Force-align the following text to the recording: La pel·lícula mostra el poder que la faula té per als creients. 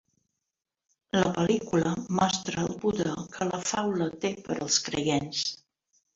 La 1.17 1.33
pel·lícula 1.35 1.91
mostra 2.21 2.65
el 2.65 2.73
poder 2.87 3.15
que 3.37 3.49
la 3.51 3.61
faula 3.75 4.09
té 4.27 4.35
per 4.51 4.59
als 4.59 4.81
creients. 4.91 5.47